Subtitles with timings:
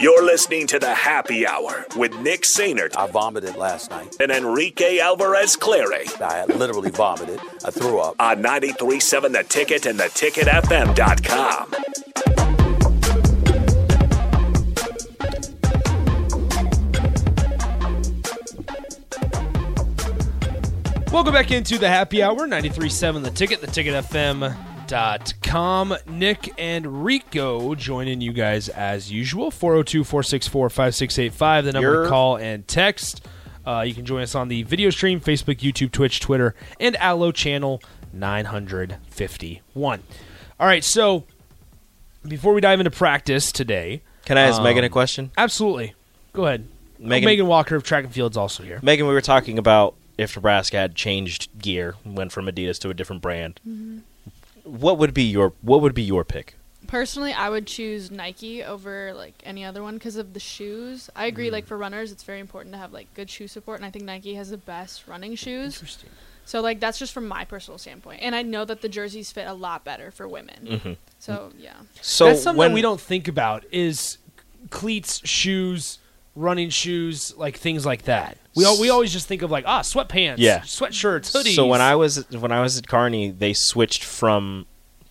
[0.00, 4.16] You're listening to the Happy Hour with Nick Sainert I vomited last night.
[4.20, 7.38] and Enrique Alvarez Clary I literally vomited.
[7.64, 8.16] I threw up.
[8.18, 11.70] on 93.7 The Ticket and the theticketfm.com.
[21.12, 24.73] Welcome back into the happy hour 93.7 The Ticket, the theticketfm.com.
[26.06, 29.50] Nick and Rico joining you guys as usual.
[29.50, 33.26] 402 464 5685, the number to call and text.
[33.66, 37.32] Uh, you can join us on the video stream Facebook, YouTube, Twitch, Twitter, and Allo
[37.32, 40.02] channel 951.
[40.60, 41.24] All right, so
[42.26, 45.30] before we dive into practice today, Can I ask Um, Megan a question?
[45.36, 45.94] absolutely.
[46.32, 46.66] Go ahead.
[46.98, 48.80] Megan- Megan Walker of Track and Field's also here.
[48.82, 52.94] Megan, we were talking about if Nebraska had changed gear, went from Adidas to a
[52.94, 53.60] different brand.
[54.64, 56.56] What would be your What would be your pick?
[56.86, 61.08] Personally, I would choose Nike over like any other one because of the shoes.
[61.16, 61.50] I agree.
[61.50, 64.04] Like for runners, it's very important to have like good shoe support, and I think
[64.04, 65.76] Nike has the best running shoes.
[65.76, 66.10] Interesting.
[66.44, 69.46] So like that's just from my personal standpoint, and I know that the jerseys fit
[69.46, 70.66] a lot better for women.
[70.66, 70.96] Mhm.
[71.18, 74.18] So yeah, So That's something when that we don't think about is
[74.68, 75.98] cleats, shoes,
[76.36, 78.36] running shoes, like things like that.
[78.56, 80.60] We al- we always just think of like ah sweatpants, Yeah.
[80.60, 81.54] sweatshirts, hoodies.
[81.54, 84.66] So when I was when I was at Kearney, they switched from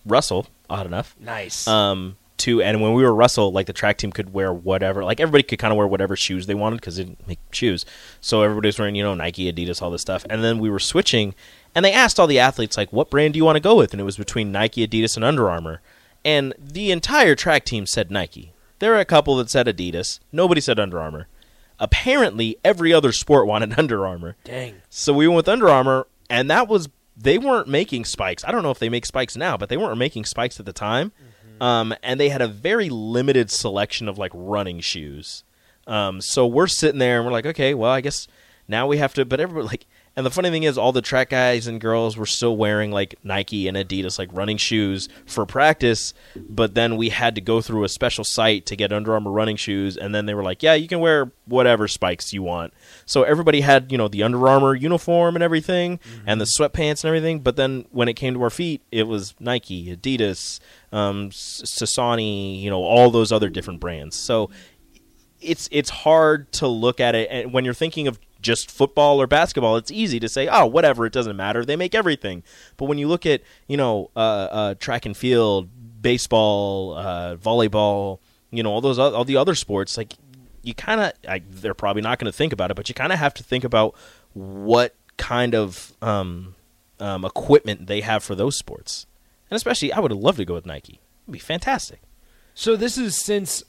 [0.06, 4.12] Russell, odd enough, nice, um, to and when we were Russell, like the track team
[4.12, 7.04] could wear whatever, like everybody could kind of wear whatever shoes they wanted because they
[7.04, 7.84] didn't make shoes.
[8.20, 10.78] So everybody was wearing you know Nike, Adidas, all this stuff, and then we were
[10.80, 11.34] switching,
[11.74, 13.92] and they asked all the athletes like, what brand do you want to go with,
[13.92, 15.80] and it was between Nike, Adidas, and Under Armour,
[16.24, 18.52] and the entire track team said Nike.
[18.80, 20.18] There were a couple that said Adidas.
[20.32, 21.28] Nobody said Under Armour.
[21.84, 24.36] Apparently, every other sport wanted Under Armour.
[24.44, 24.76] dang.
[24.88, 28.42] So we went with Under Armour, and that was they weren't making spikes.
[28.44, 30.72] I don't know if they make spikes now, but they weren't making spikes at the
[30.72, 31.12] time.
[31.60, 35.44] Um, and they had a very limited selection of like running shoes.
[35.86, 38.26] Um, so we're sitting there and we're like, okay, well, I guess
[38.66, 39.24] now we have to.
[39.24, 39.86] But everybody like,
[40.16, 43.16] and the funny thing is, all the track guys and girls were still wearing like
[43.24, 46.14] Nike and Adidas like running shoes for practice.
[46.36, 49.56] But then we had to go through a special site to get Under Armour running
[49.56, 52.72] shoes, and then they were like, yeah, you can wear whatever spikes you want.
[53.06, 57.06] So everybody had you know the Under Armour uniform and everything, and the sweatpants and
[57.06, 57.40] everything.
[57.40, 60.60] But then when it came to our feet, it was Nike, Adidas,
[60.92, 64.14] um, Sasani, you know, all those other different brands.
[64.16, 64.50] So
[65.40, 69.26] it's it's hard to look at it and when you're thinking of just football or
[69.26, 71.64] basketball it's easy to say oh whatever it doesn't matter.
[71.64, 72.44] They make everything.
[72.76, 75.68] But when you look at you know uh, uh, track and field
[76.00, 80.14] baseball uh, volleyball you know all those all the other sports like
[80.62, 81.12] you kind of
[81.60, 83.64] they're probably not going to think about it but you kind of have to think
[83.64, 83.94] about
[84.34, 86.54] what kind of um,
[87.00, 89.06] um, equipment they have for those sports.
[89.50, 91.00] And especially i would love to go with nike.
[91.24, 92.00] It'd be fantastic.
[92.54, 93.64] So this is since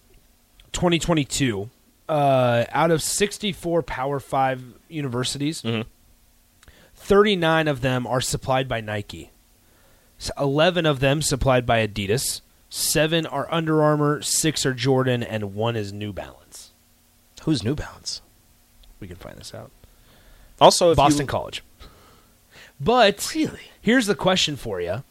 [0.74, 1.70] 2022.
[2.08, 5.86] Uh, out of 64 Power Five universities, Mhm.
[6.96, 9.32] 39 of them are supplied by Nike.
[10.38, 12.42] 11 of them supplied by Adidas.
[12.70, 16.72] Seven are Under Armour, six are Jordan, and one is New Balance.
[17.44, 18.22] who's new balance
[19.00, 19.70] We can find this out.
[20.60, 21.64] also if Boston you, College.
[22.80, 23.70] But Really?
[23.82, 25.04] here's the question for you: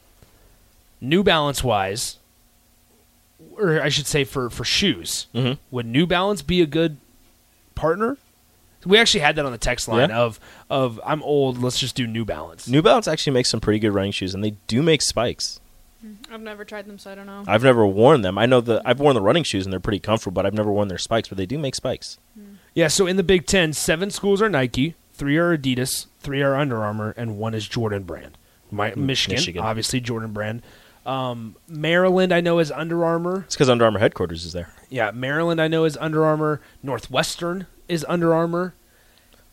[1.01, 2.17] New Balance wise,
[3.57, 5.59] or I should say for for shoes, Mhm.
[5.71, 6.97] would New Balance be a good
[7.75, 8.17] partner?
[8.85, 10.19] We actually had that on the text line Yeah.
[10.19, 10.39] of
[10.69, 12.69] of I'm old, let's just do New Balance.
[12.69, 15.61] New Balance actually makes some pretty good running shoes, and they do make spikes.
[16.31, 17.45] I've never tried them, so I don't know.
[17.47, 18.37] I've never worn them.
[18.37, 20.71] I know the I've worn the running shoes, and they're pretty comfortable, but I've never
[20.71, 21.29] worn their spikes.
[21.29, 22.19] But they do make spikes.
[22.75, 26.55] Yeah, so in the Big Ten, seven schools are Nike, three are Adidas, three are
[26.57, 28.37] Under Armour, and one is Jordan brand.
[28.71, 29.63] My, Michigan, Michigan.
[29.63, 30.61] obviously Jordan brand.
[31.07, 33.43] Um, Maryland, I know is Under Armour.
[33.47, 34.73] It's because Under Armour headquarters is there.
[34.89, 36.61] Yeah, Maryland, I know is Under Armour.
[36.83, 38.75] Northwestern is Under Armour.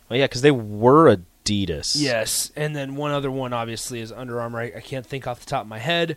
[0.09, 1.95] Oh yeah, because they were Adidas.
[1.97, 4.61] Yes, and then one other one obviously is Under Armour.
[4.61, 6.15] I, I can't think off the top of my head.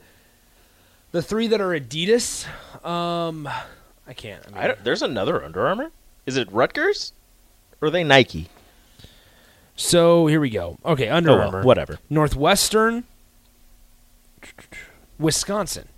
[1.12, 2.46] The three that are Adidas,
[2.86, 3.48] um,
[4.06, 4.42] I can't.
[4.46, 5.90] I mean, I don't, there's another Under Armour.
[6.26, 7.12] Is it Rutgers?
[7.80, 8.48] Or are they Nike?
[9.76, 10.78] so here we go.
[10.84, 11.62] Okay, Under Oh, Armour.
[11.62, 11.98] whatever.
[12.08, 13.04] Northwestern,
[15.18, 15.88] Wisconsin.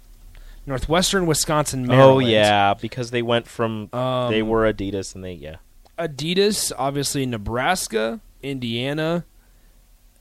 [0.67, 2.11] Northwestern Wisconsin, Maryland.
[2.13, 5.57] Oh yeah, because they went from Um, they were Adidas and they yeah.
[5.99, 9.25] Adidas, obviously Nebraska, Indiana,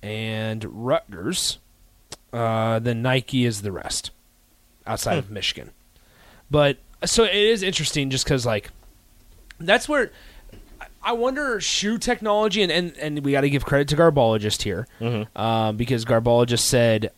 [0.04, 1.58] and Rutgers.
[2.32, 4.12] Uh, then Nike is the rest,
[4.86, 5.72] outside of Michigan.
[6.52, 8.70] But so it is interesting, just because like
[9.60, 10.12] that's where
[11.02, 14.88] I- wonder shoe technology, and and, and we got to give credit to Garbologist here,
[15.36, 17.12] um, because Garbologist said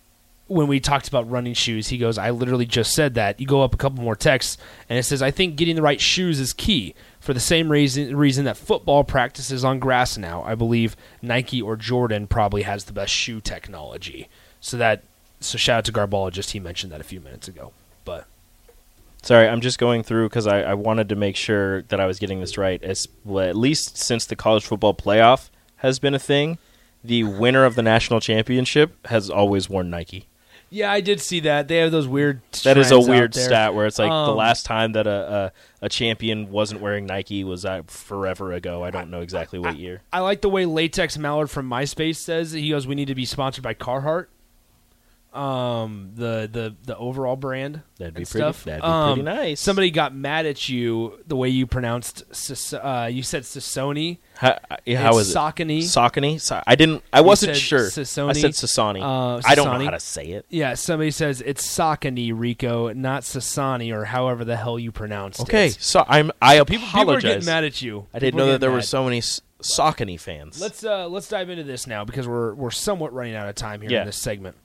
[0.47, 3.39] when we talked about running shoes, he goes, I literally just said that.
[3.39, 4.57] You go up a couple more texts,
[4.89, 6.95] and it says, I think getting the right shoes is key.
[7.19, 11.75] For the same reason, reason that football practices on grass now, I believe Nike or
[11.75, 14.29] Jordan probably has the best shoe technology.
[14.61, 15.03] So that,
[15.39, 16.51] so shout out to Garbologist.
[16.51, 17.73] He mentioned that a few minutes ago.
[18.05, 18.25] But
[19.21, 22.19] Sorry, I'm just going through because I, I wanted to make sure that I was
[22.19, 22.81] getting this right.
[22.81, 26.57] As at least since the college football playoff has been a thing,
[27.03, 30.27] the winner of the national championship has always worn Nike.
[30.69, 31.67] Yeah, I did see that.
[31.67, 32.41] They have those weird.
[32.63, 35.85] That is a weird stat where it's like the Um, last time that a, a
[35.85, 38.83] a champion wasn't wearing Nike was uh, forever ago.
[38.83, 40.01] I don't know exactly what year.
[40.11, 43.25] I like the way Latex Mallard from MySpace says he goes, "We need to be
[43.25, 44.27] sponsored by Carhartt."
[45.33, 47.81] Um, the the the overall brand.
[47.97, 48.63] That'd be pretty- Stuff.
[48.63, 49.59] that'd be Um, pretty nice.
[49.61, 52.23] Somebody got mad at you the way you pronounced.
[52.73, 54.17] Uh, you said Sasoni.
[54.35, 55.35] How, yeah, how It's it?
[55.35, 55.79] Saucony.
[55.79, 56.39] Saucony.
[56.41, 57.03] So, I didn't.
[57.11, 57.81] I wasn't sure.
[57.89, 58.29] Sassoni.
[58.29, 59.01] I said Sassani.
[59.01, 60.45] Uh, I don't know how to say it.
[60.49, 65.67] Yeah, somebody says it's Saucony, Rico, not Sasani, or however the hell you pronounced Okay,
[65.67, 65.71] it.
[65.71, 66.31] Okay so I'm.
[66.41, 68.07] I People, people are getting mad at you.
[68.13, 69.21] I didn't People know that there were so many
[69.61, 70.61] Saucony fans.
[70.61, 73.81] Let's uh, let's dive into this now because we're we're somewhat running out of time
[73.81, 74.01] here Yeah.
[74.01, 74.55] in this segment.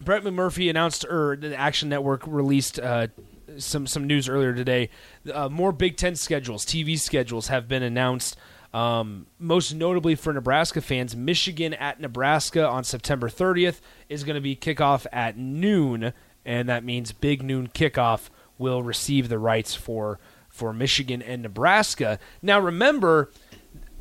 [0.00, 3.08] Brett McMurphy announced, or the Action Network released uh,
[3.58, 4.90] some some news earlier today.
[5.32, 8.36] Uh, more Big Ten schedules, TV schedules have been announced.
[8.74, 14.40] Um, most notably for Nebraska fans, Michigan at Nebraska on September 30th is going to
[14.40, 16.12] be kickoff at noon,
[16.44, 18.28] and that means big noon kickoff
[18.58, 22.18] will receive the rights for for Michigan and Nebraska.
[22.42, 23.30] Now, remember,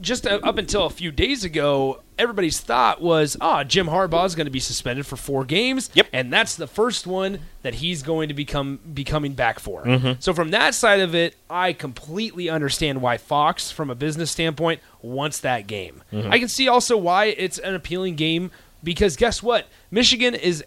[0.02, 4.36] just uh, up until a few days ago, everybody's thought was, ah, Jim Harbaugh is
[4.36, 5.90] going to be suspended for four games.
[5.94, 6.08] Yep.
[6.14, 9.84] And that's the first one that he's going to become be coming back for.
[9.84, 10.20] Mm-hmm.
[10.20, 14.82] So from that side of it, I completely understand why Fox, from a business standpoint,
[15.02, 16.04] wants that game.
[16.12, 16.32] Mm-hmm.
[16.32, 18.52] I can see also why it's an appealing game
[18.84, 19.68] because guess what?
[19.92, 20.64] Michigan is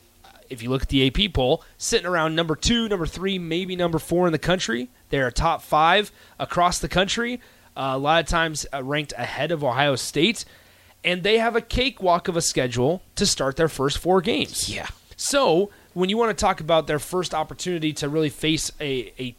[0.50, 3.98] if you look at the AP poll, sitting around number two, number three, maybe number
[3.98, 4.88] four in the country.
[5.10, 7.40] They're top five across the country.
[7.78, 10.44] Uh, a lot of times uh, ranked ahead of Ohio State,
[11.04, 14.68] and they have a cakewalk of a schedule to start their first four games.
[14.68, 14.88] Yeah.
[15.16, 19.36] So when you want to talk about their first opportunity to really face a, a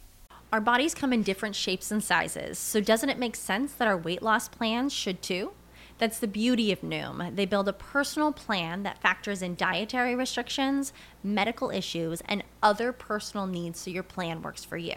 [0.54, 3.96] Our bodies come in different shapes and sizes, so doesn't it make sense that our
[3.96, 5.52] weight loss plans should too?
[5.98, 7.36] That's the beauty of Noom.
[7.36, 13.46] They build a personal plan that factors in dietary restrictions, medical issues, and other personal
[13.46, 14.96] needs so your plan works for you.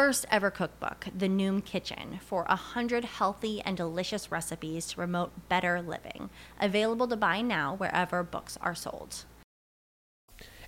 [0.00, 5.46] first ever cookbook, The Noom Kitchen, for a hundred healthy and delicious recipes to promote
[5.50, 6.30] better living.
[6.58, 9.26] Available to buy now wherever books are sold.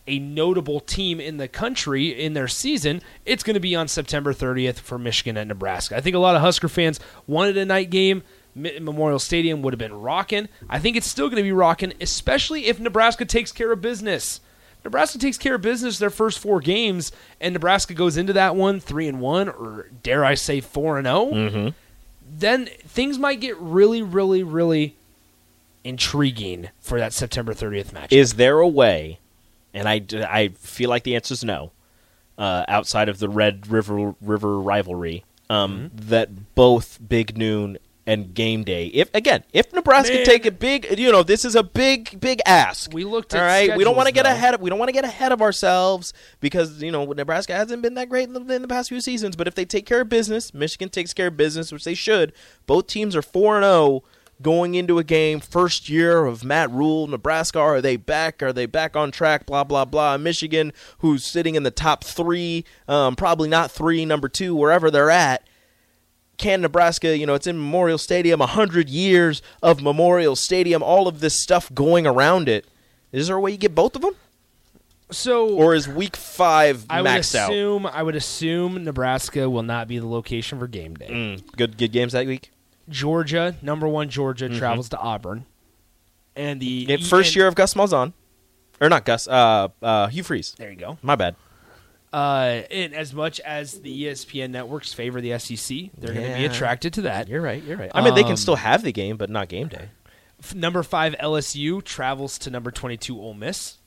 [0.07, 4.35] a notable team in the country in their season, it's going to be on September
[4.35, 5.97] 30th for Michigan and Nebraska.
[5.97, 8.23] I think a lot of Husker fans wanted a night game.
[8.55, 10.51] Memorial Stadium would have been rocking.
[10.69, 14.43] I think it's still going to be rocking, especially if Nebraska takes care of business.
[14.85, 18.81] Nebraska takes care of business their first four games, and Nebraska goes into that one
[18.81, 21.73] three and one, or dare I say four and 0
[22.37, 24.97] Then things might get really, really, really
[25.85, 28.13] intriguing for that September 30th match.
[28.13, 29.19] Is there a way?
[29.75, 31.73] And I, I feel like the answer is no.
[32.39, 36.09] Uh, outside of the Red River River rivalry, um, Mm-hmm.
[36.09, 40.25] that both Big Noon and Game Day, if again, if Nebraska Man.
[40.25, 42.93] take a big, you know, this is a big, big ask.
[42.93, 43.77] We looked all right.
[43.77, 44.31] We don't want to get though.
[44.31, 44.55] ahead.
[44.55, 47.95] Of, we don't want to get ahead of ourselves because you know Nebraska hasn't been
[47.95, 49.37] that great in the, in the past few seasons.
[49.37, 52.33] But if they take care of business, Michigan takes care of business, which they should.
[52.67, 54.03] Both teams are four and zero
[54.43, 58.43] going into a game, first year of Matt Rhule, Nebraska, are they back?
[58.43, 59.47] Are they back on track?
[59.47, 60.17] Blah blah blah.
[60.17, 65.11] Michigan, who's sitting in the top three, um, probably not three, number two, wherever they're
[65.11, 65.47] at.
[66.43, 71.21] Can Nebraska, you know, it's in Memorial Stadium, 100 years of Memorial Stadium, all of
[71.21, 72.67] this stuff going around it.
[73.13, 74.15] Is there a way you get both of them?
[75.11, 77.51] So Or is week five I would maxed out?
[77.51, 81.09] assume I would assume Nebraska will not be the location for game day.
[81.09, 82.51] Mm, good good games that week.
[82.89, 85.45] Georgia, number one Georgia, travels to Auburn,
[86.35, 88.13] and the first year of Gus Malzahn.
[88.81, 90.55] Or not Gus, uh, uh, Hugh Freeze.
[90.59, 90.99] There you go.
[91.03, 91.37] My bad.
[92.13, 96.43] Uh, and as much as the ESPN networks favor the SEC, they're going to be
[96.43, 96.51] Yeah.
[96.51, 97.27] attracted to that.
[97.29, 97.63] You're right.
[97.65, 97.91] You're right.
[97.95, 99.89] I mean, they can Um, still have the game, but not game day.
[100.43, 103.79] F- Number five LSU travels to number twenty-two Ole Miss.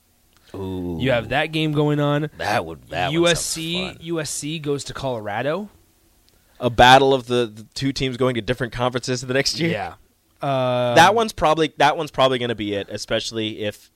[0.54, 2.30] Ooh, You have that game going on.
[2.38, 3.98] that would that USC fun.
[4.02, 5.70] USC goes to Colorado.
[6.58, 9.70] a battle of the, the two teams going to different conferences the next year.
[9.70, 9.94] Yeah.
[10.40, 13.90] Uh, that one's probably that one's probably going to be it, especially if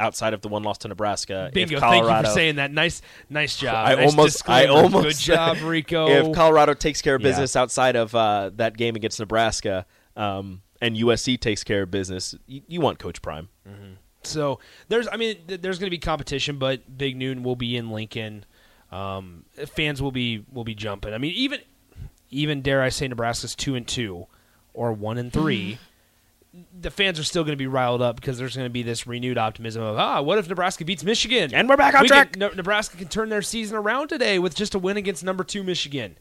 [0.00, 1.50] outside of the one loss to Nebraska.
[1.52, 1.76] bingo.
[1.76, 2.72] if Thank you for saying that.
[2.72, 3.74] Nice, nice job.
[3.86, 6.08] I Nice almost, I almost Good job, Rico.
[6.08, 7.28] If Colorado takes care of Yeah.
[7.28, 12.34] business outside of uh, that game against Nebraska, um, and USC takes care of business,
[12.46, 13.48] you, you want Coach Prime.
[14.22, 17.76] So there's, I mean, th- there's going to be competition, but Big Noon will be
[17.76, 18.44] in Lincoln.
[18.92, 21.14] Um, fans will be will be jumping.
[21.14, 21.60] I mean, even
[22.28, 24.26] even dare I say Nebraska's two and two
[24.74, 25.78] or one and three.
[26.80, 29.06] The fans are still going to be riled up because there's going to be this
[29.06, 32.32] renewed optimism of ah, what if Nebraska beats Michigan And we're back on We track.
[32.32, 35.44] can- Ne- Nebraska can turn their season around today with just a win against number
[35.44, 36.16] two Michigan.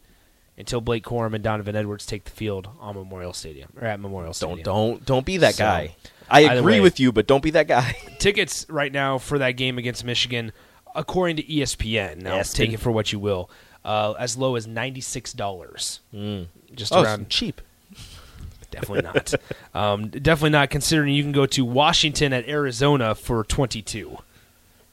[0.58, 4.34] Until Blake Corum and Donovan Edwards take the field on Memorial Stadium or at Memorial
[4.34, 4.58] Stadium.
[4.62, 4.66] Don't
[4.98, 5.96] don't don't be that So, guy.
[6.30, 6.80] I agree way.
[6.82, 7.96] with you, but don't be that guy.
[8.20, 10.52] tickets right now for that game against Michigan,
[10.94, 13.50] according to ESPN, now Yes, take it for what you will,
[13.86, 16.02] uh, as low as ninety six dollars.
[16.76, 17.62] Just oh, around, cheap.
[18.72, 19.34] Definitely not.
[19.74, 24.18] um, definitely not considering you can go to Washington at Arizona for twenty two.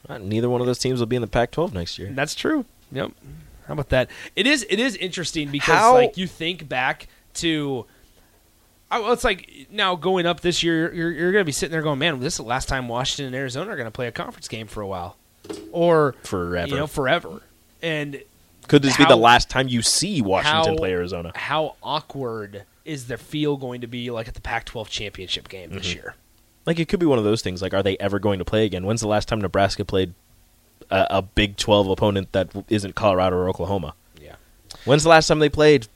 [0.09, 2.09] Uh, Neither one of those teams will be in the Pac-12 next year.
[2.13, 2.63] That's true.
[2.93, 3.11] Yep.
[3.67, 4.09] How about that?
[4.37, 4.65] It is.
[4.69, 7.85] It is interesting because How- like you think back to.
[8.89, 11.73] I, well, it's like now going up this year, you're, you're going to be sitting
[11.73, 14.07] there going, "Man, this is the last time Washington and Arizona are going to play
[14.07, 15.17] a conference game for a while,
[15.73, 16.69] or Forever.
[16.69, 17.41] you know, forever."
[17.81, 18.21] And
[18.67, 21.31] Could this be the last time you see Washington how- play Arizona?
[21.35, 25.87] How awkward is the feel going to be like at the Pac-12 championship game this
[25.87, 25.95] Mm-hmm.
[25.97, 26.15] year?
[26.65, 27.61] Like it could be one of those things.
[27.61, 28.85] Like, are they ever going to play again?
[28.85, 30.13] When's the last time Nebraska played
[30.91, 33.93] a, a Big Twelve opponent that isn't Colorado or Oklahoma?
[34.21, 34.35] Yeah.
[34.83, 35.87] When's the last time they played?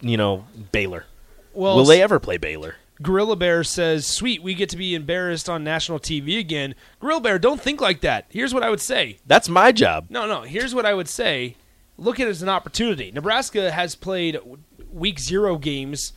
[0.00, 1.04] You know, Baylor.
[1.52, 2.74] Well, Will they ever play Baylor?
[3.02, 7.38] Gorilla Bear says, "Sweet, we get to be embarrassed on national TV again." Gorilla Bear,
[7.38, 8.26] don't think like that.
[8.30, 9.18] Here's what I would say.
[9.26, 10.06] That's my job.
[10.10, 10.42] No, no.
[10.42, 11.56] Here's what I would say.
[11.98, 13.10] Look at it as an opportunity.
[13.12, 14.38] Nebraska has played
[14.92, 16.12] week zero games.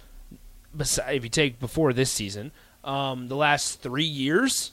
[0.80, 2.52] If you take before this season,
[2.84, 4.72] um, the last three years,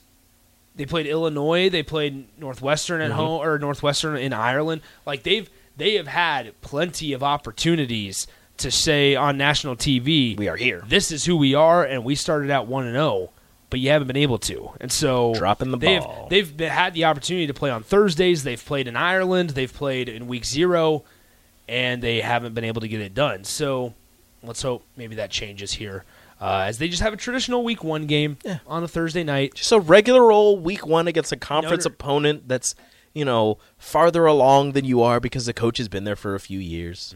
[0.76, 1.70] they played Illinois.
[1.70, 3.12] They played Northwestern Mm-hmm.
[3.12, 4.82] at home or Northwestern in Ireland.
[5.06, 8.26] Like they've they have had plenty of opportunities
[8.58, 10.84] to say on national TV, We are here.
[10.86, 13.30] This is who we are, and we started out one and zero.
[13.70, 16.28] But you haven't been able to, and so Dropping the they've, ball.
[16.30, 18.44] They've been, had the opportunity to play on Thursdays.
[18.44, 19.50] They've played in Ireland.
[19.50, 21.02] They've played in week zero,
[21.68, 23.42] and they haven't been able to get it done.
[23.42, 23.94] So
[24.44, 26.04] let's hope maybe that changes here,
[26.40, 28.58] uh, as they just have a traditional week one game Yeah.
[28.68, 29.54] on a Thursday night.
[29.54, 32.76] Just a regular old week one against a conference Notre- opponent that's
[33.12, 36.40] you know farther along than you are because the coach has been there for a
[36.40, 37.12] few years.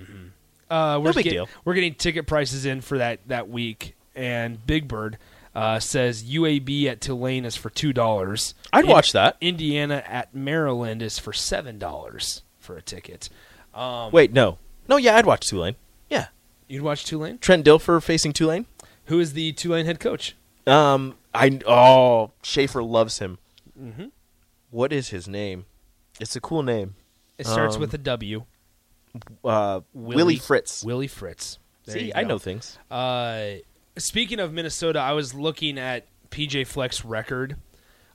[0.70, 1.48] Uh, we're No big get- deal.
[1.64, 5.18] We're getting ticket prices in for that that week, and Big Bird
[5.54, 8.54] uh, says UAB at Tulane is for two dollars.
[8.72, 9.36] I'd watch that.
[9.40, 13.28] Indiana at Maryland is for seven dollars for a ticket.
[13.74, 14.58] Um, Wait, no,
[14.88, 15.76] no, yeah, I'd watch Tulane.
[16.10, 16.26] Yeah,
[16.68, 17.38] you'd watch Tulane?
[17.38, 18.66] Trent Dilfer facing Tulane.
[19.06, 20.36] Who is the Tulane head coach?
[20.66, 23.38] Um, I oh Schaefer loves him.
[23.80, 24.10] Mhm.
[24.70, 25.64] What is his name?
[26.20, 26.94] It's a cool name.
[27.38, 28.44] It starts Um, with a W.
[29.44, 30.84] Uh, Willie, Fritz.
[30.84, 31.58] Willie Fritz.
[31.84, 32.78] There See, I know things.
[32.90, 33.54] Uh,
[33.96, 37.56] speaking of Minnesota, I was looking at PJ Fleck's record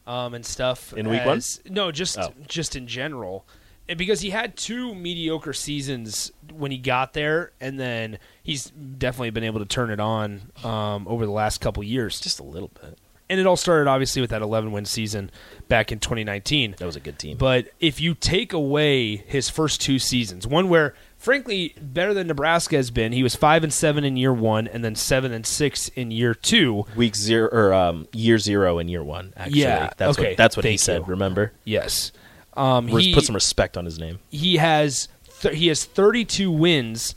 [0.05, 1.41] um, and stuff In week one?
[1.69, 2.33] No, just Oh.
[2.47, 3.47] just in general,
[3.89, 9.31] and because he had two mediocre seasons when he got there, and then he's definitely
[9.31, 12.19] been able to turn it on um, over the last couple years.
[12.19, 12.97] Just a little bit.
[13.33, 15.31] And it all started obviously with that 11 win season
[15.67, 16.75] back in 2019.
[16.77, 17.35] That was a good team.
[17.37, 22.75] But if you take away his first two seasons, one where frankly better than Nebraska
[22.75, 25.87] has been, he was five and seven in year one, and then seven and six
[25.89, 26.85] in year two.
[26.95, 29.33] week zero or um, year zero in year one.
[29.35, 30.99] Actually, Yeah, that's okay, what that's what he said.
[31.01, 31.05] you.
[31.07, 32.11] Remember, Yes,
[32.55, 34.19] um, he put some respect on his name.
[34.29, 35.07] he has
[35.41, 37.15] th- he has 32 wins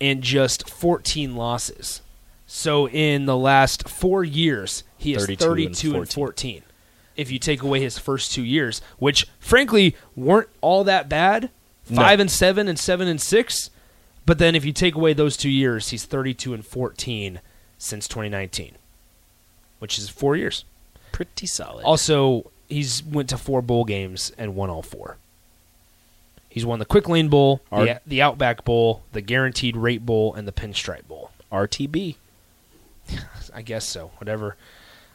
[0.00, 2.00] and just 14 losses.
[2.52, 6.14] So in the last four years, he has 32 and 32 and 14.
[6.14, 6.62] 14.
[7.14, 11.50] If you take away his first two years, which frankly weren't all that bad,
[11.88, 12.02] No.
[12.02, 13.70] five and seven and seven and six,
[14.26, 17.40] But then if you take away those two years, he's 32 and 14
[17.78, 18.72] since 2019,
[19.78, 20.64] which is four years.
[21.12, 21.84] Pretty solid.
[21.84, 25.18] Also, he's went to four bowl games and won all four.
[26.48, 30.48] He's won the Quick Lane Bowl, the, the Outback Bowl, the Guaranteed Rate Bowl, and
[30.48, 31.30] the Pinstripe Bowl.
[31.52, 32.16] RTB.
[33.54, 34.10] I guess so.
[34.18, 34.56] Whatever.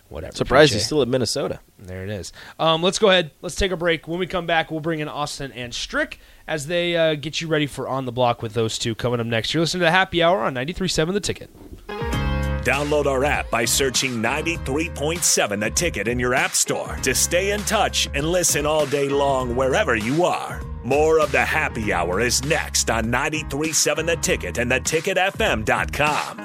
[0.10, 0.36] Whatever.
[0.36, 0.76] Surprised PJ.
[0.76, 1.60] he's still at Minnesota.
[1.80, 2.32] There it is.
[2.60, 3.32] Um, let's go ahead.
[3.42, 4.08] Let's take a break.
[4.08, 7.48] When we come back, we'll bring in Austin and Strick as they uh, get you
[7.48, 9.54] ready for On the Block with those two coming up next.
[9.54, 11.50] You're listening to the Happy Hour on 93.7 The Ticket.
[12.66, 17.62] Download our app by searching 93.7 The Ticket in your app store to stay in
[17.62, 20.62] touch and listen all day long wherever you are.
[20.84, 26.45] More of the Happy Hour is next on 93.7 The Ticket and theticketfm.com.